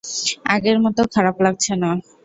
[0.53, 1.89] আগের মতো খারাপ লাগছে না।